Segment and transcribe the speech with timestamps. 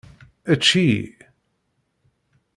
[0.51, 1.01] Ečč-iyi.